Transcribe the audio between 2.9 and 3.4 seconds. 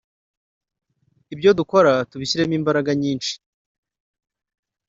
nyinshi